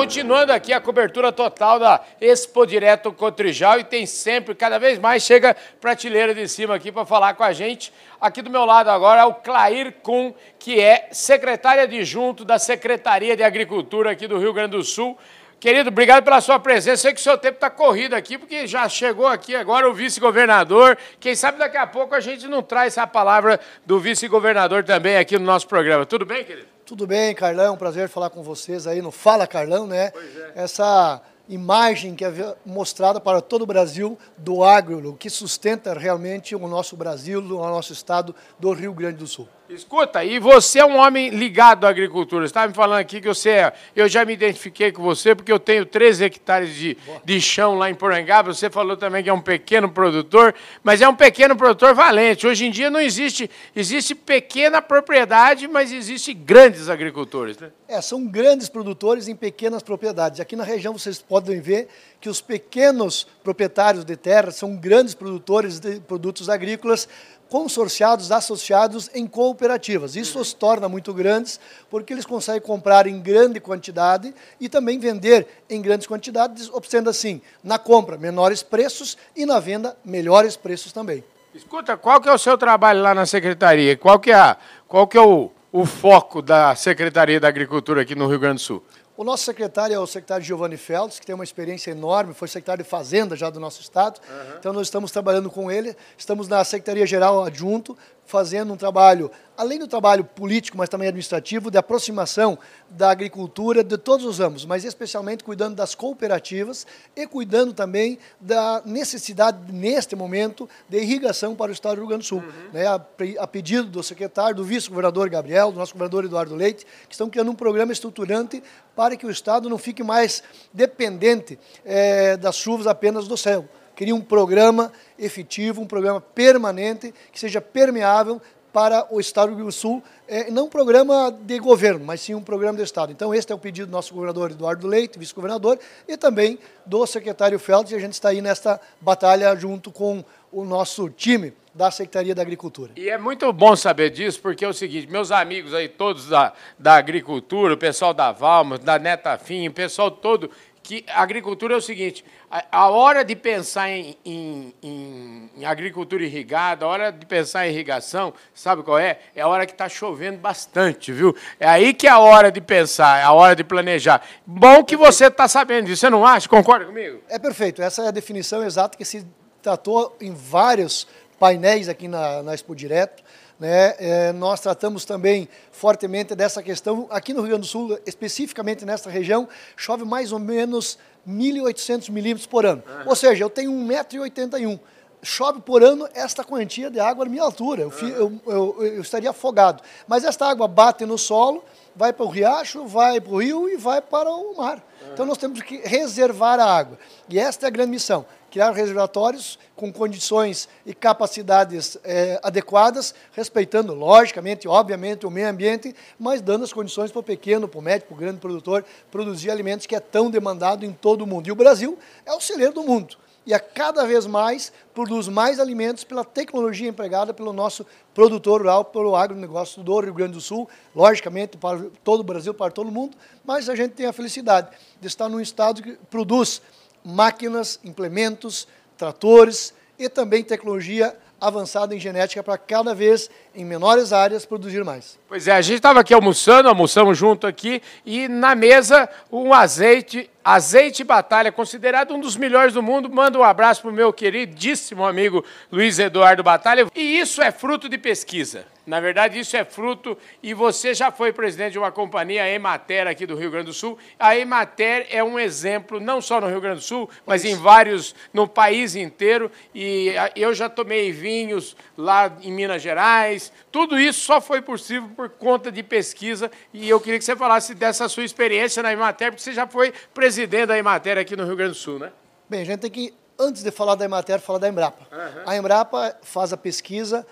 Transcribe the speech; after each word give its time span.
Continuando 0.00 0.50
aqui 0.50 0.72
a 0.72 0.80
cobertura 0.80 1.30
total 1.30 1.78
da 1.78 2.00
Expo 2.18 2.64
Direto 2.64 3.12
Cotrijal 3.12 3.78
e 3.78 3.84
tem 3.84 4.06
sempre, 4.06 4.54
cada 4.54 4.78
vez 4.78 4.98
mais, 4.98 5.22
chega 5.22 5.54
prateleira 5.78 6.34
de 6.34 6.48
cima 6.48 6.74
aqui 6.74 6.90
para 6.90 7.04
falar 7.04 7.34
com 7.34 7.44
a 7.44 7.52
gente. 7.52 7.92
Aqui 8.18 8.40
do 8.40 8.48
meu 8.48 8.64
lado 8.64 8.88
agora 8.88 9.20
é 9.20 9.24
o 9.26 9.34
Clair 9.34 9.92
Kuhn, 10.02 10.32
que 10.58 10.80
é 10.80 11.08
secretária 11.12 11.82
adjunto 11.82 12.46
da 12.46 12.58
Secretaria 12.58 13.36
de 13.36 13.42
Agricultura 13.42 14.12
aqui 14.12 14.26
do 14.26 14.38
Rio 14.38 14.54
Grande 14.54 14.74
do 14.74 14.82
Sul. 14.82 15.18
Querido, 15.60 15.90
obrigado 15.90 16.24
pela 16.24 16.40
sua 16.40 16.58
presença. 16.58 17.02
Sei 17.02 17.12
que 17.12 17.20
o 17.20 17.22
seu 17.22 17.36
tempo 17.36 17.56
está 17.56 17.68
corrido 17.68 18.14
aqui, 18.14 18.38
porque 18.38 18.66
já 18.66 18.88
chegou 18.88 19.26
aqui 19.26 19.54
agora 19.54 19.86
o 19.86 19.92
vice-governador. 19.92 20.96
Quem 21.20 21.34
sabe 21.34 21.58
daqui 21.58 21.76
a 21.76 21.86
pouco 21.86 22.14
a 22.14 22.20
gente 22.20 22.48
não 22.48 22.62
traz 22.62 22.94
essa 22.94 23.06
palavra 23.06 23.60
do 23.84 24.00
vice-governador 24.00 24.82
também 24.82 25.18
aqui 25.18 25.38
no 25.38 25.44
nosso 25.44 25.68
programa. 25.68 26.06
Tudo 26.06 26.24
bem, 26.24 26.42
querido? 26.42 26.79
Tudo 26.90 27.06
bem, 27.06 27.32
Carlão? 27.36 27.76
Prazer 27.76 28.08
falar 28.08 28.30
com 28.30 28.42
vocês 28.42 28.84
aí 28.84 29.00
no 29.00 29.12
Fala 29.12 29.46
Carlão, 29.46 29.86
né? 29.86 30.10
Pois 30.10 30.36
é. 30.36 30.52
Essa 30.56 31.22
imagem 31.48 32.16
que 32.16 32.24
é 32.24 32.56
mostrada 32.66 33.20
para 33.20 33.40
todo 33.40 33.62
o 33.62 33.66
Brasil 33.66 34.18
do 34.36 34.64
agro, 34.64 35.14
que 35.16 35.30
sustenta 35.30 35.94
realmente 35.94 36.52
o 36.56 36.66
nosso 36.66 36.96
Brasil, 36.96 37.38
o 37.38 37.58
nosso 37.60 37.92
estado 37.92 38.34
do 38.58 38.72
Rio 38.72 38.92
Grande 38.92 39.18
do 39.18 39.26
Sul. 39.28 39.46
Escuta, 39.70 40.24
e 40.24 40.40
você 40.40 40.80
é 40.80 40.84
um 40.84 40.96
homem 40.96 41.30
ligado 41.30 41.86
à 41.86 41.90
agricultura. 41.90 42.42
Você 42.42 42.50
estava 42.50 42.66
me 42.66 42.74
falando 42.74 42.98
aqui 42.98 43.20
que 43.20 43.28
você 43.28 43.50
é. 43.50 43.72
Eu 43.94 44.08
já 44.08 44.24
me 44.24 44.32
identifiquei 44.32 44.90
com 44.90 45.00
você, 45.00 45.32
porque 45.32 45.52
eu 45.52 45.60
tenho 45.60 45.86
13 45.86 46.24
hectares 46.24 46.74
de, 46.74 46.98
de 47.24 47.40
chão 47.40 47.76
lá 47.76 47.88
em 47.88 47.94
Porangaba. 47.94 48.52
Você 48.52 48.68
falou 48.68 48.96
também 48.96 49.22
que 49.22 49.30
é 49.30 49.32
um 49.32 49.40
pequeno 49.40 49.88
produtor, 49.88 50.56
mas 50.82 51.00
é 51.00 51.08
um 51.08 51.14
pequeno 51.14 51.54
produtor 51.54 51.94
valente. 51.94 52.48
Hoje 52.48 52.66
em 52.66 52.70
dia 52.72 52.90
não 52.90 53.00
existe. 53.00 53.48
Existe 53.74 54.12
pequena 54.12 54.82
propriedade, 54.82 55.68
mas 55.68 55.92
existe 55.92 56.34
grandes 56.34 56.88
agricultores. 56.88 57.56
Né? 57.56 57.70
É, 57.86 58.00
são 58.00 58.26
grandes 58.26 58.68
produtores 58.68 59.28
em 59.28 59.36
pequenas 59.36 59.84
propriedades. 59.84 60.40
Aqui 60.40 60.56
na 60.56 60.64
região 60.64 60.98
vocês 60.98 61.22
podem 61.22 61.60
ver 61.60 61.86
que 62.20 62.28
os 62.28 62.40
pequenos 62.40 63.26
proprietários 63.44 64.04
de 64.04 64.16
terra 64.16 64.50
são 64.50 64.76
grandes 64.76 65.14
produtores 65.14 65.78
de 65.78 66.00
produtos 66.00 66.48
agrícolas 66.48 67.08
consorciados, 67.50 68.30
associados 68.30 69.10
em 69.12 69.26
cooperativas. 69.26 70.14
Isso 70.14 70.38
os 70.38 70.52
torna 70.52 70.88
muito 70.88 71.12
grandes, 71.12 71.58
porque 71.90 72.12
eles 72.12 72.24
conseguem 72.24 72.62
comprar 72.62 73.08
em 73.08 73.20
grande 73.20 73.60
quantidade 73.60 74.32
e 74.60 74.68
também 74.68 74.98
vender 74.98 75.46
em 75.68 75.82
grandes 75.82 76.06
quantidades, 76.06 76.70
obtendo 76.72 77.10
assim, 77.10 77.42
na 77.62 77.78
compra, 77.78 78.16
menores 78.16 78.62
preços 78.62 79.18
e 79.36 79.44
na 79.44 79.58
venda, 79.58 79.96
melhores 80.04 80.56
preços 80.56 80.92
também. 80.92 81.24
Escuta, 81.52 81.96
qual 81.96 82.20
que 82.20 82.28
é 82.28 82.32
o 82.32 82.38
seu 82.38 82.56
trabalho 82.56 83.02
lá 83.02 83.12
na 83.12 83.26
secretaria? 83.26 83.96
Qual 83.96 84.20
que 84.20 84.30
é, 84.30 84.56
qual 84.86 85.08
que 85.08 85.18
é 85.18 85.20
o, 85.20 85.50
o 85.72 85.84
foco 85.84 86.40
da 86.40 86.76
Secretaria 86.76 87.40
da 87.40 87.48
Agricultura 87.48 88.02
aqui 88.02 88.14
no 88.14 88.28
Rio 88.28 88.38
Grande 88.38 88.56
do 88.56 88.60
Sul? 88.60 88.84
O 89.20 89.24
nosso 89.24 89.44
secretário 89.44 89.94
é 89.94 89.98
o 89.98 90.06
secretário 90.06 90.42
Giovanni 90.42 90.78
Feltz, 90.78 91.20
que 91.20 91.26
tem 91.26 91.34
uma 91.34 91.44
experiência 91.44 91.90
enorme, 91.90 92.32
foi 92.32 92.48
secretário 92.48 92.82
de 92.82 92.88
Fazenda 92.88 93.36
já 93.36 93.50
do 93.50 93.60
nosso 93.60 93.82
estado. 93.82 94.18
Uhum. 94.18 94.56
Então 94.58 94.72
nós 94.72 94.86
estamos 94.86 95.10
trabalhando 95.12 95.50
com 95.50 95.70
ele, 95.70 95.94
estamos 96.16 96.48
na 96.48 96.64
Secretaria 96.64 97.06
Geral 97.06 97.44
adjunto, 97.44 97.94
fazendo 98.30 98.72
um 98.72 98.76
trabalho, 98.76 99.30
além 99.56 99.78
do 99.78 99.88
trabalho 99.88 100.24
político, 100.24 100.78
mas 100.78 100.88
também 100.88 101.08
administrativo, 101.08 101.70
de 101.70 101.76
aproximação 101.76 102.56
da 102.88 103.10
agricultura 103.10 103.82
de 103.82 103.98
todos 103.98 104.24
os 104.24 104.38
ramos, 104.38 104.64
mas 104.64 104.84
especialmente 104.84 105.42
cuidando 105.42 105.74
das 105.74 105.94
cooperativas 105.94 106.86
e 107.14 107.26
cuidando 107.26 107.74
também 107.74 108.18
da 108.40 108.80
necessidade, 108.86 109.72
neste 109.72 110.14
momento, 110.14 110.68
de 110.88 110.98
irrigação 110.98 111.54
para 111.54 111.70
o 111.70 111.74
Estado 111.74 111.96
do 111.96 112.00
Rio 112.02 112.08
Grande 112.08 112.22
do 112.22 112.26
Sul. 112.26 112.38
Uhum. 112.38 112.72
Né, 112.72 112.86
a, 112.86 113.00
a, 113.40 113.46
pedido 113.46 113.88
do 113.88 114.02
secretário, 114.02 114.54
do 114.54 114.64
vice-governador 114.64 115.28
Gabriel, 115.28 115.72
do 115.72 115.78
nosso 115.78 115.92
governador 115.92 116.24
Eduardo 116.24 116.54
Leite, 116.54 116.86
que 117.08 117.14
estão 117.14 117.28
criando 117.28 117.50
um 117.50 117.56
programa 117.56 117.92
estruturante 117.92 118.62
para 118.94 119.16
que 119.16 119.26
o 119.26 119.30
Estado 119.30 119.68
não 119.68 119.76
fique 119.76 120.02
mais 120.02 120.42
dependente 120.72 121.58
é, 121.84 122.36
das 122.36 122.56
chuvas 122.56 122.86
apenas 122.86 123.26
do 123.26 123.36
céu 123.36 123.68
queria 124.00 124.14
um 124.14 124.20
programa 124.22 124.90
efetivo, 125.18 125.82
um 125.82 125.86
programa 125.86 126.22
permanente, 126.22 127.12
que 127.30 127.38
seja 127.38 127.60
permeável 127.60 128.40
para 128.72 129.06
o 129.10 129.20
Estado 129.20 129.48
do 129.48 129.56
Rio 129.56 129.64
Grande 129.66 129.76
do 129.76 129.78
Sul, 129.78 130.02
é, 130.26 130.50
não 130.50 130.64
um 130.64 130.68
programa 130.70 131.30
de 131.30 131.58
governo, 131.58 132.02
mas 132.02 132.22
sim 132.22 132.34
um 132.34 132.42
programa 132.42 132.78
de 132.78 132.82
Estado. 132.82 133.12
Então, 133.12 133.34
este 133.34 133.52
é 133.52 133.54
o 133.54 133.58
pedido 133.58 133.88
do 133.88 133.92
nosso 133.92 134.14
governador 134.14 134.52
Eduardo 134.52 134.86
Leite, 134.86 135.18
vice-governador, 135.18 135.78
e 136.08 136.16
também 136.16 136.58
do 136.86 137.04
secretário 137.04 137.58
Feltz, 137.58 137.92
e 137.92 137.94
a 137.94 137.98
gente 137.98 138.14
está 138.14 138.30
aí 138.30 138.40
nesta 138.40 138.80
batalha 139.02 139.54
junto 139.54 139.92
com 139.92 140.24
o 140.50 140.64
nosso 140.64 141.10
time 141.10 141.52
da 141.74 141.90
Secretaria 141.90 142.34
da 142.34 142.42
Agricultura. 142.42 142.92
E 142.96 143.08
é 143.08 143.16
muito 143.16 143.52
bom 143.52 143.76
saber 143.76 144.10
disso, 144.10 144.40
porque 144.40 144.64
é 144.64 144.68
o 144.68 144.72
seguinte, 144.72 145.10
meus 145.10 145.30
amigos 145.30 145.72
aí 145.72 145.88
todos 145.88 146.26
da, 146.26 146.52
da 146.78 146.94
agricultura, 146.94 147.74
o 147.74 147.76
pessoal 147.76 148.12
da 148.12 148.32
Valma, 148.32 148.76
da 148.78 148.98
Netafim, 148.98 149.68
o 149.68 149.72
pessoal 149.72 150.10
todo 150.10 150.50
que 150.82 151.04
a 151.08 151.22
agricultura 151.22 151.74
é 151.74 151.76
o 151.76 151.80
seguinte: 151.80 152.24
a, 152.50 152.64
a 152.70 152.90
hora 152.90 153.24
de 153.24 153.36
pensar 153.36 153.90
em, 153.90 154.16
em, 154.24 154.74
em, 154.82 155.64
agricultura 155.64 156.24
irrigada, 156.24 156.84
a 156.84 156.88
hora 156.88 157.10
de 157.12 157.24
pensar 157.26 157.66
em 157.66 157.72
irrigação, 157.72 158.32
sabe 158.54 158.82
qual 158.82 158.98
é? 158.98 159.18
É 159.34 159.42
a 159.42 159.48
hora 159.48 159.66
que 159.66 159.72
está 159.72 159.88
chovendo 159.88 160.38
bastante, 160.38 161.12
viu? 161.12 161.36
É 161.58 161.68
aí 161.68 161.94
que 161.94 162.06
é 162.06 162.10
a 162.10 162.18
hora 162.18 162.50
de 162.50 162.60
pensar, 162.60 163.20
é 163.20 163.22
a 163.22 163.32
hora 163.32 163.54
de 163.54 163.64
planejar. 163.64 164.22
Bom 164.46 164.82
que 164.82 164.96
você 164.96 165.26
está 165.26 165.46
sabendo 165.46 165.86
disso, 165.86 166.00
você 166.00 166.10
não 166.10 166.26
acha? 166.26 166.48
Concorda 166.48 166.84
comigo? 166.84 167.20
É 167.28 167.38
perfeito. 167.38 167.82
Essa 167.82 168.02
é 168.02 168.08
a 168.08 168.12
definição 168.12 168.64
exata 168.64 168.96
que 168.96 169.04
se 169.04 169.26
tratou 169.62 170.16
em 170.20 170.32
vários 170.32 171.06
painéis 171.38 171.88
aqui 171.88 172.08
na, 172.08 172.42
na 172.42 172.54
Expo 172.54 172.74
Direto. 172.74 173.22
Né? 173.60 173.94
É, 173.98 174.32
nós 174.32 174.58
tratamos 174.58 175.04
também 175.04 175.46
fortemente 175.70 176.34
dessa 176.34 176.62
questão. 176.62 177.06
Aqui 177.10 177.34
no 177.34 177.40
Rio 177.42 177.50
Grande 177.50 177.66
do 177.66 177.66
Sul, 177.66 177.98
especificamente 178.06 178.86
nesta 178.86 179.10
região, 179.10 179.46
chove 179.76 180.02
mais 180.02 180.32
ou 180.32 180.38
menos 180.38 180.98
1.800 181.28 182.10
milímetros 182.10 182.46
por 182.46 182.64
ano. 182.64 182.82
Uhum. 182.86 183.08
Ou 183.10 183.14
seja, 183.14 183.44
eu 183.44 183.50
tenho 183.50 183.70
1,81m. 183.70 184.80
Chove 185.22 185.60
por 185.60 185.82
ano 185.84 186.08
esta 186.14 186.42
quantia 186.42 186.90
de 186.90 186.98
água 186.98 187.26
na 187.26 187.30
minha 187.30 187.42
altura. 187.42 187.82
Eu, 187.82 187.88
uhum. 187.90 188.40
eu, 188.46 188.76
eu, 188.80 188.86
eu 188.94 189.02
estaria 189.02 189.28
afogado. 189.28 189.82
Mas 190.08 190.24
esta 190.24 190.46
água 190.46 190.66
bate 190.66 191.04
no 191.04 191.18
solo, 191.18 191.62
vai 191.94 192.14
para 192.14 192.24
o 192.24 192.30
riacho, 192.30 192.86
vai 192.86 193.20
para 193.20 193.32
o 193.32 193.42
rio 193.42 193.68
e 193.68 193.76
vai 193.76 194.00
para 194.00 194.30
o 194.30 194.56
mar. 194.56 194.76
Uhum. 195.02 195.12
Então 195.12 195.26
nós 195.26 195.36
temos 195.36 195.60
que 195.60 195.76
reservar 195.84 196.58
a 196.58 196.64
água. 196.64 196.98
E 197.28 197.38
esta 197.38 197.66
é 197.66 197.68
a 197.68 197.70
grande 197.70 197.90
missão 197.90 198.24
criar 198.50 198.72
reservatórios 198.72 199.58
com 199.76 199.92
condições 199.92 200.68
e 200.84 200.92
capacidades 200.92 201.96
é, 202.04 202.38
adequadas, 202.42 203.14
respeitando, 203.32 203.94
logicamente, 203.94 204.66
obviamente, 204.66 205.26
o 205.26 205.30
meio 205.30 205.48
ambiente, 205.48 205.94
mas 206.18 206.40
dando 206.40 206.64
as 206.64 206.72
condições 206.72 207.10
para 207.10 207.20
o 207.20 207.22
pequeno, 207.22 207.68
para 207.68 207.78
o 207.78 207.82
médio, 207.82 208.06
para 208.06 208.14
o 208.14 208.18
grande 208.18 208.40
produtor 208.40 208.84
produzir 209.10 209.50
alimentos 209.50 209.86
que 209.86 209.94
é 209.94 210.00
tão 210.00 210.30
demandado 210.30 210.84
em 210.84 210.92
todo 210.92 211.22
o 211.22 211.26
mundo. 211.26 211.48
E 211.48 211.52
o 211.52 211.56
Brasil 211.56 211.98
é 212.26 212.32
o 212.32 212.40
celeiro 212.40 212.74
do 212.74 212.82
mundo. 212.82 213.16
E 213.46 213.54
a 213.54 213.58
cada 213.58 214.04
vez 214.04 214.26
mais 214.26 214.70
produz 214.94 215.26
mais 215.26 215.58
alimentos 215.58 216.04
pela 216.04 216.24
tecnologia 216.24 216.88
empregada 216.88 217.32
pelo 217.32 217.52
nosso 217.52 217.86
produtor 218.12 218.60
rural, 218.60 218.84
pelo 218.84 219.16
agronegócio 219.16 219.82
do 219.82 219.98
Rio 219.98 220.12
Grande 220.12 220.34
do 220.34 220.40
Sul, 220.40 220.68
logicamente 220.94 221.56
para 221.56 221.86
todo 222.04 222.20
o 222.20 222.24
Brasil, 222.24 222.52
para 222.52 222.70
todo 222.70 222.88
o 222.88 222.92
mundo, 222.92 223.16
mas 223.44 223.68
a 223.68 223.74
gente 223.74 223.92
tem 223.92 224.06
a 224.06 224.12
felicidade 224.12 224.68
de 225.00 225.06
estar 225.06 225.28
num 225.28 225.40
estado 225.40 225.82
que 225.82 225.92
produz 226.10 226.60
máquinas, 227.04 227.80
implementos, 227.84 228.66
tratores 228.96 229.74
e 229.98 230.08
também 230.08 230.42
tecnologia 230.42 231.16
avançada 231.40 231.94
em 231.94 231.98
genética 231.98 232.42
para 232.42 232.58
cada 232.58 232.94
vez 232.94 233.30
em 233.54 233.64
menores 233.64 234.12
áreas 234.12 234.44
produzir 234.44 234.84
mais. 234.84 235.18
Pois 235.26 235.48
é, 235.48 235.52
a 235.52 235.62
gente 235.62 235.76
estava 235.76 236.00
aqui 236.00 236.12
almoçando, 236.12 236.68
almoçamos 236.68 237.16
junto 237.16 237.46
aqui 237.46 237.80
e 238.04 238.28
na 238.28 238.54
mesa 238.54 239.08
um 239.32 239.54
azeite, 239.54 240.30
azeite 240.44 241.04
batalha, 241.04 241.52
considerado 241.52 242.14
um 242.14 242.20
dos 242.20 242.36
melhores 242.36 242.74
do 242.74 242.82
mundo. 242.82 243.10
Manda 243.10 243.38
um 243.38 243.44
abraço 243.44 243.82
para 243.82 243.90
o 243.90 243.94
meu 243.94 244.12
queridíssimo 244.12 245.06
amigo 245.06 245.44
Luiz 245.70 245.98
Eduardo 245.98 246.42
Batalha. 246.42 246.86
E 246.94 247.18
isso 247.18 247.42
é 247.42 247.50
fruto 247.50 247.88
de 247.88 247.98
pesquisa. 247.98 248.66
Na 248.86 248.98
verdade, 248.98 249.38
isso 249.38 249.56
é 249.56 249.64
fruto, 249.64 250.18
e 250.42 250.52
você 250.52 250.94
já 250.94 251.12
foi 251.12 251.32
presidente 251.32 251.72
de 251.72 251.78
uma 251.78 251.92
companhia, 251.92 252.42
a 252.42 252.48
Emater, 252.48 253.06
aqui 253.06 253.24
do 253.24 253.36
Rio 253.36 253.50
Grande 253.50 253.66
do 253.66 253.72
Sul. 253.72 253.96
A 254.18 254.36
Emater 254.36 255.06
é 255.10 255.22
um 255.22 255.38
exemplo, 255.38 256.00
não 256.00 256.20
só 256.20 256.40
no 256.40 256.48
Rio 256.48 256.60
Grande 256.60 256.80
do 256.80 256.84
Sul, 256.84 257.08
mas 257.24 257.44
em 257.44 257.54
vários, 257.54 258.16
no 258.32 258.48
país 258.48 258.96
inteiro. 258.96 259.48
E 259.72 260.12
eu 260.34 260.52
já 260.54 260.68
tomei 260.68 261.12
vinhos 261.12 261.76
lá 261.96 262.32
em 262.42 262.50
Minas 262.50 262.82
Gerais. 262.82 263.52
Tudo 263.70 263.96
isso 263.96 264.22
só 264.22 264.40
foi 264.40 264.60
possível 264.60 265.08
por 265.14 265.28
conta 265.28 265.70
de 265.70 265.84
pesquisa. 265.84 266.50
E 266.72 266.88
eu 266.88 266.98
queria 266.98 267.18
que 267.18 267.24
você 267.24 267.36
falasse 267.36 267.74
dessa 267.74 268.08
sua 268.08 268.24
experiência 268.24 268.82
na 268.82 268.92
Emater, 268.92 269.30
porque 269.30 269.42
você 269.42 269.52
já 269.52 269.68
foi 269.68 269.92
presidente 270.12 270.29
da 270.66 270.78
Emater 270.78 271.18
aqui 271.18 271.36
no 271.36 271.44
Rio 271.44 271.56
Grande 271.56 271.72
do 271.72 271.76
Sul, 271.76 271.98
né? 271.98 272.12
Bem, 272.48 272.62
a 272.62 272.64
gente 272.64 272.80
tem 272.80 272.90
que, 272.90 273.14
antes 273.38 273.62
de 273.62 273.70
falar 273.70 273.94
da 273.94 274.04
Emater, 274.04 274.40
falar 274.40 274.58
da 274.58 274.68
Embrapa. 274.68 275.06
Uhum. 275.10 275.42
A 275.46 275.56
Embrapa 275.56 276.16
faz 276.22 276.52
a 276.52 276.56
pesquisa 276.56 277.26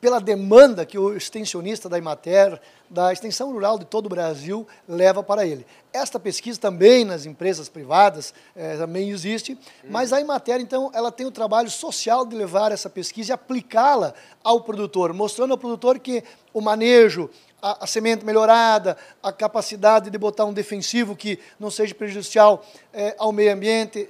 pela 0.00 0.20
demanda 0.20 0.84
que 0.84 0.98
o 0.98 1.16
extensionista 1.16 1.88
da 1.88 1.98
Imater, 1.98 2.60
da 2.88 3.12
extensão 3.12 3.50
rural 3.50 3.78
de 3.78 3.84
todo 3.84 4.06
o 4.06 4.08
Brasil, 4.08 4.66
leva 4.86 5.22
para 5.22 5.46
ele. 5.46 5.66
Esta 5.92 6.20
pesquisa 6.20 6.60
também 6.60 7.04
nas 7.04 7.26
empresas 7.26 7.68
privadas 7.68 8.32
é, 8.54 8.76
também 8.76 9.10
existe, 9.10 9.54
hum. 9.54 9.88
mas 9.88 10.12
a 10.12 10.20
Imater, 10.20 10.60
então, 10.60 10.90
ela 10.94 11.10
tem 11.10 11.26
o 11.26 11.30
trabalho 11.30 11.70
social 11.70 12.24
de 12.24 12.36
levar 12.36 12.70
essa 12.70 12.88
pesquisa 12.88 13.32
e 13.32 13.34
aplicá-la 13.34 14.14
ao 14.44 14.60
produtor, 14.60 15.12
mostrando 15.12 15.52
ao 15.52 15.58
produtor 15.58 15.98
que 15.98 16.22
o 16.52 16.60
manejo, 16.60 17.28
a, 17.66 17.84
a, 17.84 17.86
semente 17.86 18.24
melhorada, 18.24 18.96
a 19.20 19.32
capacidade 19.32 20.08
de 20.08 20.16
botar 20.16 20.44
um 20.44 20.52
defensivo 20.52 21.16
que 21.16 21.40
não 21.58 21.70
seja 21.70 21.94
prejudicial 21.94 22.64
é, 22.92 23.16
ao 23.18 23.32
meio 23.32 23.52
ambiente, 23.52 24.08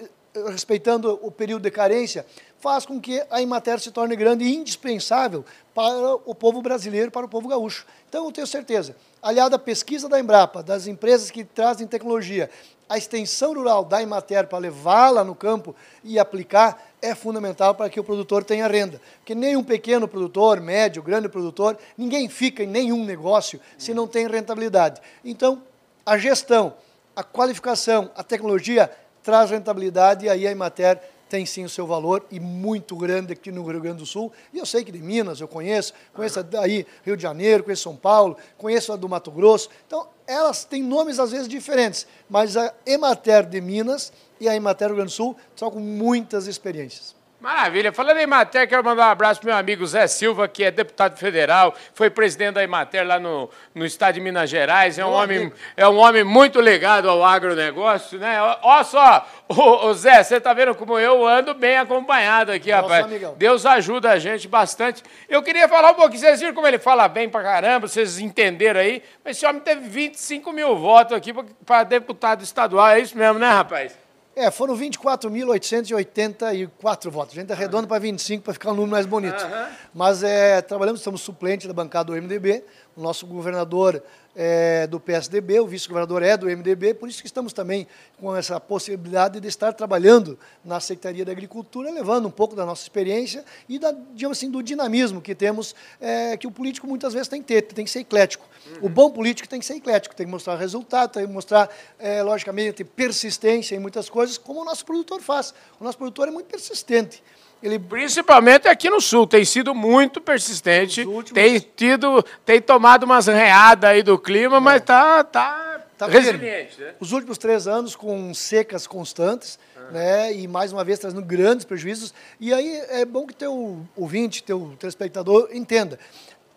respeitando 0.51 1.19
o 1.23 1.31
período 1.31 1.63
de 1.63 1.71
carência, 1.71 2.27
faz 2.59 2.85
com 2.85 3.01
que 3.01 3.25
a 3.31 3.41
Imater 3.41 3.81
se 3.81 3.91
torne 3.91 4.15
grande 4.15 4.45
e 4.45 4.55
indispensável 4.55 5.43
para 5.75 6.17
o 6.27 6.35
povo 6.35 6.61
brasileiro, 6.61 7.11
para 7.11 7.25
o 7.25 7.29
povo 7.29 7.49
gaúcho. 7.49 7.87
Então, 8.09 8.27
eu 8.27 8.33
tenho 8.33 8.47
certeza, 8.47 8.95
aliado 9.23 9.57
à 9.57 9.59
pesquisa 9.59 10.09
da 10.09 10.21
Embrapa, 10.21 10.63
das 10.63 10.87
empresas 10.87 11.31
que 11.31 11.43
trazem 11.43 11.87
tecnologia, 11.87 12.51
a 12.89 12.99
extensão 12.99 13.55
rural 13.55 13.85
da 13.85 14.03
Imater 14.03 14.47
para 14.47 14.59
levá-la 14.59 15.25
no 15.25 15.35
campo 15.35 15.75
e 16.05 16.19
aplicar 16.19 16.91
é 17.07 17.15
fundamental 17.15 17.75
para 17.75 17.89
que 17.89 18.01
o 18.01 18.05
produtor 18.05 18.45
tenha 18.45 18.67
renda. 18.67 19.01
Porque 19.19 19.35
nenhum 19.35 19.63
pequeno 19.63 20.09
produtor, 20.09 20.61
médio, 20.61 21.03
grande 21.03 21.29
produtor, 21.29 21.79
ninguém 21.97 22.29
fica 22.29 22.63
em 22.63 22.67
nenhum 22.67 23.05
negócio 23.05 23.61
se 23.79 23.95
não 23.95 24.07
tem 24.07 24.27
rentabilidade. 24.27 25.01
Então, 25.25 25.63
a 26.05 26.19
gestão, 26.19 26.75
a 27.15 27.23
qualificação, 27.23 28.11
a 28.17 28.23
tecnologia 28.23 28.91
traz 29.23 29.51
rentabilidade 29.51 30.27
e 30.27 30.29
aí 30.29 30.47
a 30.47 30.53
Imater 30.53 31.01
tem 31.29 31.45
sim 31.45 31.65
o 31.65 31.69
seu 31.69 31.87
valor 31.87 32.25
e 32.31 32.39
muito 32.39 32.97
grande 32.97 33.33
aqui 33.33 33.51
no 33.51 33.67
Rio 33.67 33.81
Grande 33.81 33.99
do 33.99 34.07
Sul. 34.07 34.33
E 34.53 34.59
eu 34.59 34.67
sei 34.67 34.85
que 34.85 34.93
de 34.93 34.99
Minas 34.99 35.41
eu 35.41 35.49
conheço, 35.49 35.93
conheço 36.15 36.45
aí 36.61 36.87
Rio 37.05 37.17
de 37.17 37.23
Janeiro, 37.23 37.65
conheço 37.65 37.83
São 37.83 37.97
Paulo, 37.97 38.37
conheço 38.57 38.93
a 38.93 38.97
do 38.97 39.09
Mato 39.09 39.31
Grosso. 39.31 39.69
Então, 39.87 40.09
elas 40.27 40.65
têm 40.65 40.83
nomes 40.83 41.19
às 41.19 41.31
vezes 41.31 41.49
diferentes, 41.49 42.07
mas 42.29 42.57
a 42.57 42.73
Emater 42.85 43.47
de 43.47 43.61
Minas 43.61 44.13
e 44.41 44.49
a 44.49 44.55
Emater 44.55 44.89
do 44.89 44.93
Rio 44.93 44.97
Grande 44.97 45.13
do 45.13 45.17
Sul 45.17 45.37
são 45.55 45.71
com 45.71 45.81
muitas 45.81 46.47
experiências. 46.47 47.17
Maravilha. 47.39 47.93
Falando 47.93 48.19
em 48.19 48.23
Imater, 48.23 48.67
quero 48.67 48.83
mandar 48.83 49.09
um 49.09 49.11
abraço 49.11 49.41
para 49.41 49.51
meu 49.51 49.57
amigo 49.59 49.87
Zé 49.87 50.07
Silva, 50.07 50.49
que 50.49 50.65
é 50.65 50.71
deputado 50.71 51.19
federal, 51.19 51.75
foi 51.93 52.09
presidente 52.09 52.55
da 52.55 52.65
Imater 52.65 53.07
lá 53.07 53.21
no, 53.21 53.51
no 53.75 53.85
estado 53.85 54.15
de 54.15 54.21
Minas 54.21 54.49
Gerais. 54.49 54.99
É 54.99 55.05
um, 55.05 55.13
homem, 55.13 55.53
é 55.77 55.87
um 55.87 55.99
homem 55.99 56.25
muito 56.25 56.61
ligado 56.61 57.11
ao 57.11 57.23
agronegócio, 57.23 58.19
né? 58.19 58.39
Olha 58.63 58.85
só, 58.85 59.29
ô, 59.49 59.93
Zé, 59.93 60.23
você 60.23 60.37
está 60.37 60.55
vendo 60.55 60.75
como 60.75 60.99
eu 60.99 61.27
ando 61.27 61.53
bem 61.53 61.77
acompanhado 61.77 62.53
aqui, 62.53 62.71
Nossa, 62.71 62.83
rapaz. 62.83 63.05
Amigão. 63.05 63.35
Deus 63.37 63.67
ajuda 63.67 64.13
a 64.13 64.19
gente 64.19 64.49
bastante. 64.49 65.03
Eu 65.29 65.43
queria 65.43 65.69
falar 65.69 65.91
um 65.91 65.95
pouquinho, 65.95 66.21
vocês 66.21 66.41
viram 66.41 66.55
como 66.55 66.67
ele 66.67 66.79
fala 66.79 67.07
bem 67.07 67.29
para 67.29 67.43
caramba, 67.43 67.87
vocês 67.87 68.19
entenderam 68.19 68.81
aí, 68.81 69.03
mas 69.23 69.37
esse 69.37 69.45
homem 69.45 69.61
teve 69.61 69.87
25 69.87 70.53
mil 70.53 70.75
votos 70.77 71.15
aqui 71.15 71.35
para 71.67 71.85
deputado 71.85 72.43
estadual, 72.43 72.89
é 72.89 73.01
isso 73.01 73.17
mesmo, 73.17 73.39
né, 73.39 73.51
rapaz? 73.51 74.06
É, 74.39 74.51
foram 74.51 74.77
24.884 74.77 77.11
votos. 77.11 77.35
A 77.35 77.41
gente 77.41 77.51
arredonda 77.51 77.87
para 77.87 77.99
25 77.99 78.45
para 78.45 78.53
ficar 78.53 78.73
um 78.73 78.75
número 78.75 78.91
mais 78.91 79.07
bonito. 79.07 79.43
Uhum. 79.43 79.67
Mas 79.95 80.23
é, 80.23 80.61
trabalhamos, 80.61 81.01
estamos 81.01 81.23
suplente 81.23 81.67
da 81.67 81.73
bancada 81.73 82.13
do 82.13 82.21
MDB. 82.21 82.63
O 82.95 83.01
nosso 83.01 83.27
governador 83.27 84.03
é 84.37 84.87
do 84.87 85.01
PSDB, 85.01 85.59
o 85.61 85.67
vice-governador 85.67 86.23
é 86.23 86.37
do 86.37 86.47
MDB, 86.47 86.93
por 86.93 87.09
isso 87.09 87.23
que 87.23 87.27
estamos 87.27 87.55
também 87.55 87.87
com 88.21 88.37
essa 88.37 88.61
possibilidade 88.61 89.41
de 89.41 89.49
estar 89.49 89.73
trabalhando 89.73 90.39
na 90.63 90.79
Secretaria 90.79 91.25
da 91.25 91.33
Agricultura, 91.33 91.91
levando 91.91 92.29
um 92.29 92.31
pouco 92.31 92.55
da 92.55 92.67
nossa 92.67 92.83
experiência 92.83 93.45
e 93.67 93.79
da, 93.79 93.93
digamos 94.13 94.37
assim, 94.37 94.51
do 94.51 94.63
dinamismo 94.63 95.23
que 95.23 95.35
temos, 95.35 95.75
é, 95.99 96.37
que 96.37 96.47
o 96.47 96.51
político 96.51 96.87
muitas 96.87 97.15
vezes 97.15 97.29
tem 97.29 97.41
que 97.41 97.49
ter, 97.49 97.63
tem 97.63 97.85
que 97.85 97.91
ser 97.91 98.01
eclético. 98.01 98.47
O 98.83 98.89
bom 98.89 99.11
político 99.11 99.49
tem 99.49 99.59
que 99.59 99.65
ser 99.65 99.77
eclético, 99.77 100.15
tem 100.15 100.27
que 100.27 100.33
mostrar 100.33 100.57
resultado, 100.57 101.13
tem 101.13 101.27
que 101.27 101.33
mostrar, 101.33 101.71
é, 101.99 102.23
logicamente, 102.23 102.85
persistência 102.85 103.75
em 103.75 103.79
muitas 103.79 104.11
coisas, 104.11 104.37
como 104.37 104.61
o 104.61 104.65
nosso 104.65 104.85
produtor 104.85 105.21
faz. 105.23 105.55
O 105.81 105.85
nosso 105.85 105.97
produtor 105.97 106.29
é 106.29 106.31
muito 106.31 106.47
persistente. 106.47 107.23
Ele... 107.63 107.79
Principalmente 107.79 108.69
aqui 108.69 108.91
no 108.91 109.01
Sul, 109.01 109.27
tem 109.27 109.45
sido 109.45 109.75
muito 109.75 110.21
persistente, 110.21 111.03
últimos... 111.03 111.33
tem 111.33 111.59
tido, 111.59 112.25
tem 112.45 112.61
tomado 112.61 113.05
umas 113.05 113.27
readas 113.27 113.91
aí 113.91 114.03
do 114.03 114.19
clima, 114.19 114.59
é. 114.59 114.61
mas 114.61 114.83
tá, 114.83 115.25
tá, 115.25 115.81
tá 115.97 116.07
resiliente. 116.07 116.81
Né? 116.81 116.95
Os 117.01 117.13
últimos 117.13 117.39
três 117.39 117.67
anos 117.67 117.97
com 117.97 118.33
secas 118.35 118.87
constantes, 118.87 119.59
uhum. 119.77 119.93
né, 119.93 120.35
e 120.35 120.47
mais 120.47 120.73
uma 120.73 120.85
vez 120.85 120.99
trazendo 120.99 121.23
grandes 121.23 121.65
prejuízos, 121.65 122.13
e 122.39 122.53
aí 122.53 122.83
é 122.91 123.05
bom 123.05 123.27
que 123.27 123.35
teu 123.35 123.85
ouvinte, 123.97 124.43
teu 124.43 124.75
telespectador 124.79 125.49
entenda. 125.53 125.99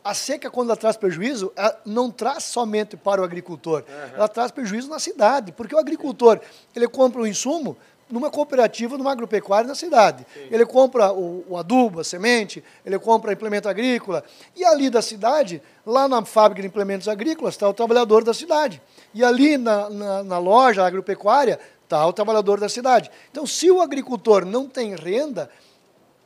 A 0.04 0.14
seca, 0.14 0.50
quando 0.50 0.70
ela 0.70 0.78
traz 0.78 0.96
prejuízo, 0.96 1.52
ela 1.56 1.78
não 1.86 2.10
traz 2.10 2.46
somente 2.46 2.96
para 2.96 3.22
o 3.22 3.24
agricultor, 3.24 3.84
uhum. 3.88 4.16
ela 4.16 4.28
traz 4.28 4.52
prejuízo 4.52 4.90
na 4.90 5.00
cidade, 5.00 5.52
porque 5.54 5.74
o 5.74 5.80
agricultor, 5.80 6.40
ele 6.76 6.88
compra 6.88 7.22
o 7.22 7.24
um 7.24 7.28
insumo, 7.28 7.78
numa 8.12 8.30
cooperativa, 8.30 8.98
numa 8.98 9.12
agropecuária 9.12 9.68
na 9.68 9.76
cidade. 9.76 10.26
Sim. 10.34 10.48
Ele 10.52 10.66
compra 10.66 11.12
o, 11.14 11.46
o, 11.48 11.58
adubo, 11.58 12.00
a 12.00 12.04
semente, 12.04 12.64
ele 12.86 12.98
compra 12.98 13.34
implemento 13.34 13.70
agrícola. 13.70 14.24
E 14.56 14.66
ali 14.66 14.90
da 14.90 15.02
cidade, 15.02 15.62
lá 15.86 16.08
na 16.08 16.26
fábrica 16.26 16.62
de 16.62 16.68
implementos 16.68 17.08
agrícolas, 17.08 17.54
está 17.54 17.70
o 17.70 17.74
trabalhador 17.74 18.24
da 18.24 18.34
cidade. 18.34 18.82
E 19.14 19.24
ali 19.24 19.58
na, 19.58 19.90
na, 19.90 20.24
na 20.24 20.38
loja 20.40 20.86
agropecuária, 20.86 21.60
está 21.84 22.06
o 22.06 22.14
trabalhador 22.14 22.60
da 22.60 22.70
cidade. 22.70 23.10
Então, 23.32 23.46
se 23.46 23.70
o 23.70 23.82
agricultor 23.82 24.46
não 24.46 24.68
tem 24.68 24.96
renda, 24.96 25.50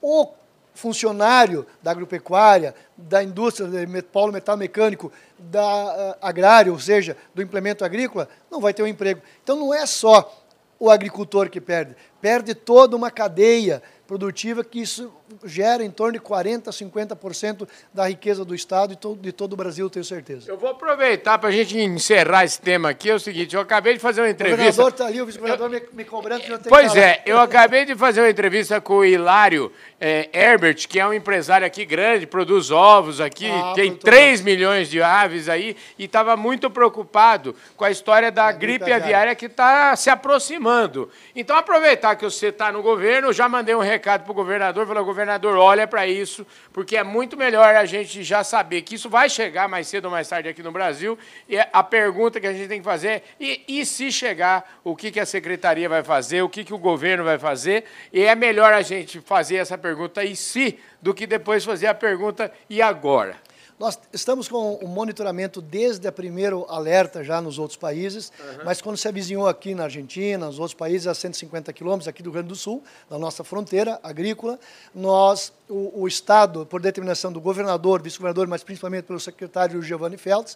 o 0.02 0.28
funcionário 0.74 1.66
da 1.82 1.92
agropecuária, 1.92 2.74
da 2.98 3.24
indústria 3.24 3.68
de 3.68 4.02
polo 4.04 4.34
metal 4.34 4.58
mecânico, 4.58 5.12
da 5.38 5.62
uh, 5.62 6.16
agrária, 6.22 6.72
ou 6.72 6.80
seja, 6.80 7.16
do 7.34 7.42
implemento 7.42 7.86
agrícola, 7.86 8.28
não 8.50 8.60
vai 8.60 8.74
ter 8.74 8.84
um 8.84 8.88
emprego. 8.88 9.22
Então 9.44 9.56
não 9.56 9.74
é 9.74 9.86
só 9.86 10.43
o 10.84 10.90
agricultor 10.90 11.50
que 11.50 11.62
perde, 11.62 11.96
perde 12.20 12.54
toda 12.54 12.94
uma 12.94 13.10
cadeia 13.10 13.82
produtiva 14.06 14.66
que 14.66 14.82
isso 14.82 15.14
gera 15.44 15.84
em 15.84 15.92
torno 15.92 16.14
de 16.14 16.20
40%, 16.20 16.70
50% 16.70 17.68
da 17.94 18.08
riqueza 18.08 18.44
do 18.44 18.54
Estado 18.54 18.94
e 18.94 19.16
de 19.22 19.32
todo 19.32 19.54
o 19.54 19.56
Brasil, 19.56 19.90
tenho 19.90 20.06
certeza. 20.06 20.50
Eu 20.50 20.58
vou 20.58 20.70
aproveitar 20.70 21.38
para 21.38 21.50
a 21.50 21.52
gente 21.52 21.78
encerrar 21.78 22.44
esse 22.44 22.60
tema 22.60 22.90
aqui, 22.90 23.10
é 23.10 23.16
o 23.16 23.20
seguinte, 23.20 23.56
eu 23.56 23.62
acabei 23.62 23.94
de 23.94 24.00
fazer 24.00 24.22
uma 24.22 24.30
entrevista... 24.30 24.64
O 24.64 24.66
governador 24.66 24.92
está 24.92 25.06
ali, 25.06 25.22
o 25.22 25.26
vice-governador 25.26 25.70
me, 25.70 25.82
me 25.94 26.06
cobrando 26.06 26.42
que 26.42 26.52
eu 26.52 26.60
tenho 26.60 26.70
Pois 26.70 26.96
é, 26.96 27.22
eu 27.26 27.40
acabei 27.40 27.86
de 27.86 27.96
fazer 27.96 28.22
uma 28.22 28.30
entrevista 28.30 28.80
com 28.82 28.98
o 28.98 29.06
Hilário 29.06 29.72
é, 30.00 30.30
Herbert, 30.34 30.88
que 30.88 31.00
é 31.00 31.08
um 31.08 31.14
empresário 31.14 31.66
aqui 31.66 31.86
grande, 31.86 32.28
produz 32.28 32.72
ovos 32.72 33.22
aqui, 33.22 33.50
ah, 33.50 33.74
tem 33.76 33.96
3 33.96 34.42
bom. 34.42 34.46
milhões 34.46 34.90
de 34.90 35.02
aves 35.02 35.48
aí, 35.48 35.78
e 35.98 36.06
estava 36.06 36.36
muito 36.36 36.70
preocupado 36.70 37.56
com 37.78 37.86
a 37.86 37.92
história 37.92 38.32
da 38.32 38.52
gripe, 38.52 38.80
gripe 38.80 38.92
aviária 38.92 39.34
que 39.36 39.46
está 39.46 39.96
se 39.96 40.10
aproximando. 40.10 41.10
Então, 41.36 41.56
aproveitar 41.56 42.16
que 42.16 42.26
você 42.26 42.48
está 42.48 42.72
no 42.72 42.82
governo, 42.82 43.30
eu 43.30 43.34
já 43.34 43.48
mandei 43.48 43.74
um 43.76 43.80
recado 43.80 44.24
para 44.24 44.32
o 44.32 44.36
governador, 44.36 44.86
falei, 44.86 45.04
governador, 45.04 45.23
olha 45.58 45.88
para 45.88 46.08
isso, 46.08 46.46
porque 46.72 46.98
é 46.98 47.04
muito 47.04 47.38
melhor 47.38 47.76
a 47.76 47.86
gente 47.86 48.24
já 48.24 48.44
saber 48.44 48.82
que 48.82 48.96
isso 48.96 49.10
vai 49.10 49.30
chegar 49.30 49.68
mais 49.68 49.88
cedo 49.88 50.06
ou 50.06 50.12
mais 50.12 50.28
tarde 50.28 50.50
aqui 50.50 50.64
no 50.64 50.72
Brasil. 50.72 51.18
E 51.48 51.58
a 51.58 51.84
pergunta 51.84 52.40
que 52.40 52.48
a 52.48 52.54
gente 52.54 52.68
tem 52.68 52.80
que 52.80 52.86
fazer 52.86 53.08
é: 53.08 53.24
e, 53.40 53.64
e 53.68 53.86
se 53.86 54.12
chegar, 54.12 54.80
o 54.84 54.96
que, 54.96 55.12
que 55.12 55.20
a 55.20 55.26
secretaria 55.26 55.88
vai 55.88 56.04
fazer, 56.04 56.42
o 56.42 56.50
que, 56.50 56.64
que 56.64 56.74
o 56.74 56.78
governo 56.78 57.24
vai 57.24 57.40
fazer? 57.40 57.86
E 58.12 58.24
é 58.24 58.36
melhor 58.36 58.74
a 58.74 58.82
gente 58.82 59.20
fazer 59.22 59.58
essa 59.58 59.78
pergunta 59.78 60.24
e 60.24 60.36
se 60.36 60.80
do 61.02 61.14
que 61.14 61.28
depois 61.28 61.64
fazer 61.64 61.88
a 61.88 61.94
pergunta 61.94 62.52
e 62.70 62.82
agora. 62.82 63.36
Nós 63.80 64.00
estamos 64.14 64.48
com 64.48 64.76
o 64.76 64.88
monitoramento 64.88 65.62
desde 65.62 66.08
a 66.08 66.12
primeiro 66.12 66.66
alerta 66.70 67.24
já 67.24 67.42
nos 67.42 67.58
outros 67.58 67.78
países, 67.78 68.32
uhum. 68.40 68.66
mas 68.66 68.82
quando 68.82 68.98
se 68.98 69.08
avizinhou 69.08 69.48
aqui 69.48 69.74
na 69.74 69.86
Argentina, 69.86 70.46
nos 70.46 70.60
outros 70.60 70.76
países, 70.76 71.08
a 71.08 71.14
150 71.14 71.74
quilômetros 71.74 72.08
aqui 72.08 72.22
do 72.22 72.28
Rio 72.28 72.34
Grande 72.34 72.50
do 72.50 72.56
Sul, 72.56 72.84
na 73.10 73.18
nossa 73.18 73.44
fronteira 73.44 74.00
agrícola, 74.04 74.60
nós, 74.94 75.52
o, 75.68 76.02
o 76.02 76.08
Estado, 76.08 76.66
por 76.66 76.82
determinação 76.82 77.32
do 77.32 77.42
governador, 77.42 78.02
vice-governador, 78.02 78.48
mas 78.48 78.64
principalmente 78.64 79.06
pelo 79.06 79.20
secretário 79.20 79.82
Giovanni 79.82 80.18
Feltz, 80.18 80.56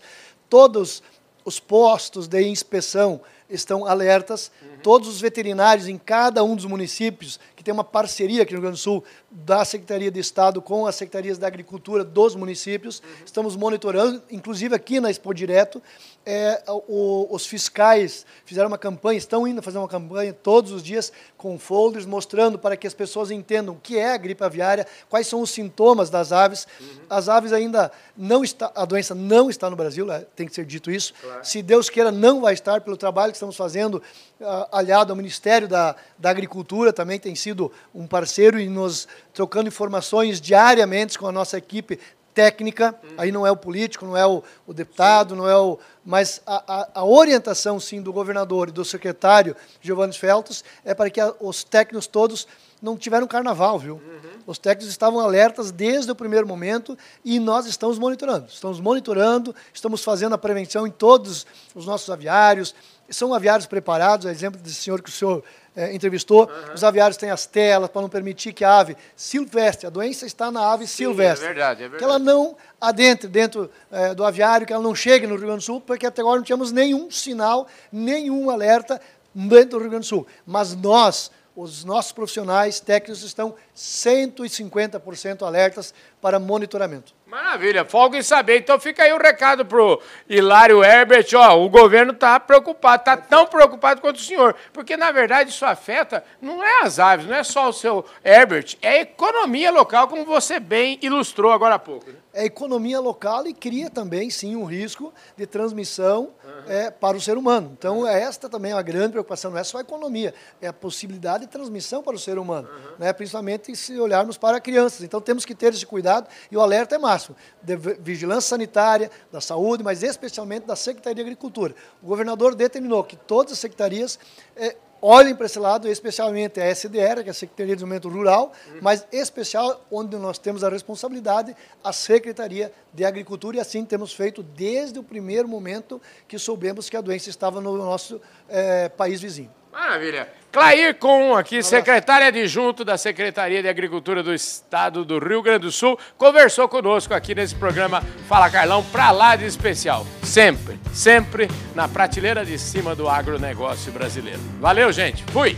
todos 0.50 1.02
os 1.44 1.60
postos 1.60 2.28
de 2.28 2.42
inspeção 2.42 3.22
estão 3.50 3.86
alertas, 3.86 4.52
uhum. 4.62 4.78
todos 4.84 5.08
os 5.08 5.22
veterinários 5.22 5.88
em 5.88 5.98
cada 5.98 6.44
um 6.44 6.56
dos 6.56 6.66
municípios 6.66 7.40
tem 7.68 7.74
uma 7.74 7.84
parceria 7.84 8.44
aqui 8.44 8.54
no 8.54 8.60
Rio 8.60 8.62
Grande 8.62 8.78
do 8.78 8.82
Sul 8.82 9.04
da 9.30 9.66
Secretaria 9.66 10.10
de 10.10 10.22
Estado 10.22 10.62
com 10.62 10.86
as 10.86 10.96
secretarias 10.96 11.38
da 11.38 11.48
Agricultura 11.48 12.02
dos 12.02 12.34
municípios. 12.34 13.00
Uhum. 13.00 13.26
Estamos 13.26 13.58
monitorando, 13.58 14.24
inclusive 14.32 14.74
aqui 14.74 15.02
na 15.02 15.12
Expo 15.12 15.34
Direto, 15.34 15.84
é, 16.26 16.64
o, 16.68 17.28
os 17.30 17.46
fiscais 17.46 18.26
fizeram 18.46 18.70
uma 18.70 18.78
campanha, 18.78 19.18
estão 19.18 19.46
indo 19.46 19.62
fazer 19.62 19.78
uma 19.78 19.88
campanha 19.88 20.32
todos 20.34 20.72
os 20.72 20.82
dias 20.82 21.12
com 21.38 21.60
folders 21.60 22.06
mostrando 22.06 22.58
para 22.58 22.78
que 22.78 22.88
as 22.88 22.94
pessoas 22.94 23.32
entendam 23.32 23.76
o 23.76 23.78
que 23.78 23.98
é 23.98 24.14
a 24.14 24.18
gripe 24.18 24.44
aviária, 24.44 24.88
quais 25.10 25.28
são 25.28 25.42
os 25.42 25.50
sintomas 25.50 26.10
das 26.10 26.32
aves. 26.32 26.68
Uhum. 26.80 26.88
As 27.10 27.28
aves 27.28 27.52
ainda 27.52 27.92
não 28.16 28.46
está, 28.46 28.72
a 28.76 28.86
doença 28.86 29.14
não 29.14 29.50
está 29.50 29.70
no 29.70 29.76
Brasil, 29.76 30.10
é, 30.12 30.26
tem 30.36 30.48
que 30.48 30.56
ser 30.56 30.66
dito 30.66 30.90
isso. 30.90 31.14
Claro. 31.22 31.46
Se 31.46 31.62
Deus 31.62 31.90
queira, 31.90 32.12
não 32.12 32.42
vai 32.42 32.54
estar 32.54 32.80
pelo 32.80 32.96
trabalho 32.96 33.32
que 33.32 33.38
estamos 33.38 33.58
fazendo, 33.58 34.02
uh, 34.40 34.68
aliado 34.72 35.12
ao 35.12 35.18
Ministério 35.18 35.68
da, 35.68 35.96
da 36.18 36.30
Agricultura, 36.30 36.92
também 36.92 37.20
tem 37.20 37.36
sido 37.36 37.57
sido 37.58 37.72
um 37.94 38.06
parceiro 38.06 38.60
e 38.60 38.70
nos 38.70 39.08
trocando 39.34 39.68
informações 39.68 40.40
diariamente 40.40 41.18
com 41.18 41.28
a 41.28 41.32
nossa 41.32 41.58
equipe 41.58 42.00
técnica, 42.34 42.94
aí 43.18 43.32
não 43.32 43.48
é 43.48 43.52
o 43.52 43.58
político, 43.58 44.06
não 44.06 44.16
é 44.16 44.26
o, 44.28 44.44
o 44.68 44.74
deputado, 44.74 45.36
não 45.36 45.50
é 45.50 45.58
o. 45.58 45.80
Mas 46.06 46.40
a, 46.46 46.64
a, 46.68 46.90
a, 47.00 47.04
orientação, 47.04 47.80
sim, 47.80 48.00
do 48.00 48.14
governador 48.14 48.70
e 48.70 48.72
do 48.72 48.86
secretário 48.86 49.56
Giovanni 49.82 50.14
Feltos 50.14 50.64
é 50.86 50.94
para 50.94 51.10
que 51.10 51.20
a, 51.20 51.34
os 51.40 51.64
técnicos 51.64 52.06
todos 52.06 52.48
não 52.80 52.96
tiveram 52.96 53.26
carnaval, 53.26 53.80
viu? 53.80 53.96
Uhum. 53.96 54.30
Os 54.46 54.60
técnicos 54.60 54.92
estavam 54.92 55.20
alertas 55.20 55.72
desde 55.72 56.12
o 56.12 56.16
primeiro 56.16 56.48
momento 56.48 56.96
e 57.26 57.40
nós 57.40 57.66
estamos 57.66 57.98
monitorando. 57.98 58.46
Estamos 58.48 58.80
monitorando, 58.80 59.56
estamos 59.74 60.04
fazendo 60.04 60.36
a 60.36 60.38
prevenção 60.38 60.86
em 60.86 60.92
todos 60.92 61.48
os 61.74 61.88
nossos 61.88 62.08
aviários. 62.12 62.76
São 63.10 63.34
aviários 63.34 63.66
preparados, 63.66 64.28
a 64.28 64.32
exemplo 64.32 64.62
desse 64.62 64.76
senhor 64.76 65.02
que 65.02 65.10
o 65.10 65.12
senhor 65.12 65.44
é, 65.78 65.94
entrevistou, 65.94 66.50
uhum. 66.50 66.74
os 66.74 66.84
aviários 66.84 67.18
têm 67.18 67.30
as 67.30 67.46
telas 67.46 67.88
para 67.88 68.02
não 68.02 68.10
permitir 68.10 68.52
que 68.52 68.66
a 68.66 68.80
ave 68.80 68.98
silvestre, 69.16 69.86
a 69.86 69.92
doença 69.92 70.26
está 70.26 70.50
na 70.50 70.74
ave 70.74 70.88
Sim, 70.88 70.96
silvestre. 70.96 71.46
É 71.46 71.50
verdade, 71.50 71.84
é 71.84 71.88
verdade. 71.88 72.00
Que 72.00 72.04
ela 72.04 72.18
não 72.18 72.58
adentre 72.82 73.28
dentro 73.28 73.70
é, 73.92 74.16
do 74.16 74.26
aviário, 74.26 74.66
que 74.66 74.74
ela 74.74 74.82
não 74.82 74.96
chegue 74.96 75.28
no 75.28 75.36
Rio 75.36 75.46
Grande 75.46 75.60
do 75.60 75.64
Sul, 75.64 75.80
porque 75.80 76.08
até 76.08 76.22
agora 76.22 76.38
não 76.38 76.44
tínhamos 76.44 76.72
nenhum 76.72 77.12
sinal, 77.12 77.68
nenhum 77.92 78.50
alerta 78.50 79.00
dentro 79.36 79.78
do 79.78 79.80
Rio 79.82 79.92
Grande 79.92 80.08
do 80.08 80.10
Sul. 80.10 80.26
Mas 80.48 80.76
nós, 80.76 81.30
os 81.56 81.86
nossos 81.86 82.12
profissionais 82.12 82.80
técnicos 82.80 83.22
estão 83.22 83.54
150% 83.76 85.44
alertas 85.44 85.94
para 86.20 86.40
monitoramento. 86.40 87.17
Maravilha, 87.28 87.84
folga 87.84 88.18
em 88.18 88.22
saber. 88.22 88.60
Então 88.60 88.80
fica 88.80 89.04
aí 89.04 89.12
o 89.12 89.18
recado 89.18 89.66
pro 89.66 90.02
Hilário 90.30 90.82
Herbert, 90.82 91.28
ó, 91.36 91.62
o 91.62 91.68
governo 91.68 92.14
está 92.14 92.40
preocupado, 92.40 93.02
está 93.02 93.18
tão 93.18 93.46
preocupado 93.46 94.00
quanto 94.00 94.16
o 94.16 94.22
senhor, 94.22 94.56
porque 94.72 94.96
na 94.96 95.12
verdade 95.12 95.50
isso 95.50 95.66
afeta 95.66 96.24
não 96.42 96.64
é 96.64 96.84
as 96.84 97.00
aves, 97.00 97.28
não 97.28 97.36
é 97.36 97.44
só 97.44 97.68
o 97.68 97.74
seu 97.74 98.06
Herbert, 98.24 98.78
é 98.82 98.90
a 98.90 99.02
economia 99.02 99.70
local, 99.72 100.08
como 100.08 100.24
você 100.24 100.58
bem 100.58 100.98
ilustrou 101.02 101.52
agora 101.52 101.76
há 101.76 101.80
pouco. 101.80 102.10
Né? 102.10 102.16
É 102.38 102.46
economia 102.46 103.00
local 103.00 103.48
e 103.48 103.54
cria 103.54 103.90
também, 103.90 104.30
sim, 104.30 104.56
um 104.56 104.64
risco 104.64 105.12
de 105.36 105.48
transmissão 105.48 106.30
uhum. 106.46 106.72
é, 106.72 106.92
para 106.92 107.18
o 107.18 107.20
ser 107.20 107.36
humano. 107.36 107.76
Então, 107.76 108.02
uhum. 108.02 108.08
esta 108.08 108.48
também 108.48 108.72
é 108.72 108.76
uma 108.76 108.84
grande 108.84 109.14
preocupação, 109.14 109.50
não 109.50 109.58
é 109.58 109.64
só 109.64 109.80
a 109.80 109.82
economia, 109.82 110.36
é 110.62 110.68
a 110.68 110.74
possibilidade 110.74 111.46
de 111.46 111.50
transmissão 111.50 112.04
para 112.04 112.16
o 112.16 112.20
ser 112.20 112.38
humano, 112.38 112.70
uhum. 112.70 112.96
né? 113.00 113.12
principalmente 113.12 113.76
se 113.76 114.00
olharmos 114.00 114.38
para 114.38 114.62
crianças. 114.62 115.02
Então, 115.02 115.20
temos 115.20 115.46
que 115.46 115.56
ter 115.56 115.74
esse 115.74 115.84
cuidado 115.84 116.28
e 116.52 116.56
o 116.56 116.62
alerta 116.62 116.94
é 116.94 117.00
máximo, 117.00 117.17
de 117.62 117.76
vigilância 117.76 118.50
sanitária, 118.50 119.12
da 119.32 119.42
saúde, 119.42 119.84
mas 119.84 120.04
especialmente 120.04 120.66
da 120.66 120.76
Secretaria 120.76 121.16
de 121.16 121.22
Agricultura. 121.22 121.76
O 122.02 122.08
governador 122.08 122.56
determinou 122.56 123.04
que 123.04 123.16
todas 123.16 123.54
as 123.54 123.60
secretarias 123.60 124.20
é, 124.56 124.76
olhem 125.02 125.36
para 125.36 125.46
esse 125.46 125.60
lado, 125.60 125.88
especialmente 125.88 126.60
a 126.60 126.70
SDR, 126.74 127.22
que 127.24 127.30
é 127.30 127.32
a 127.32 127.34
Secretaria 127.34 127.76
de 127.76 127.84
Desenvolvimento 127.84 128.10
Rural, 128.10 128.52
uhum. 128.68 128.80
mas 128.82 129.06
especial 129.12 129.86
onde 129.92 130.18
nós 130.18 130.38
temos 130.38 130.64
a 130.64 130.70
responsabilidade, 130.70 131.56
a 131.84 131.94
Secretaria 131.94 132.72
de 132.94 133.06
Agricultura, 133.06 133.58
e 133.58 133.60
assim 133.60 133.86
temos 133.86 134.14
feito 134.14 134.42
desde 134.42 134.98
o 135.00 135.04
primeiro 135.04 135.48
momento 135.48 136.02
que 136.28 136.40
soubemos 136.40 136.90
que 136.90 136.98
a 136.98 137.02
doença 137.02 137.30
estava 137.30 137.62
no 137.62 137.78
nosso 137.78 138.20
é, 138.50 138.90
país 138.90 139.22
vizinho. 139.22 139.57
Maravilha. 139.72 140.28
Clair 140.52 140.96
Com, 140.96 141.36
aqui, 141.36 141.62
secretária 141.62 142.28
adjunto 142.28 142.84
da 142.84 142.98
Secretaria 142.98 143.62
de 143.62 143.68
Agricultura 143.68 144.24
do 144.24 144.34
Estado 144.34 145.06
do 145.06 145.20
Rio 145.20 145.42
Grande 145.42 145.66
do 145.66 145.72
Sul, 145.72 146.00
conversou 146.18 146.68
conosco 146.68 147.14
aqui 147.14 147.36
nesse 147.36 147.54
programa 147.54 148.02
Fala 148.28 148.50
Carlão, 148.50 148.84
para 148.86 149.12
lá 149.12 149.36
de 149.36 149.46
especial. 149.46 150.06
Sempre, 150.24 150.80
sempre 150.94 151.48
na 151.76 151.88
prateleira 151.88 152.44
de 152.44 152.58
cima 152.58 152.96
do 152.96 153.08
agronegócio 153.08 153.92
brasileiro. 153.92 154.40
Valeu, 154.60 154.92
gente. 154.92 155.24
Fui! 155.32 155.56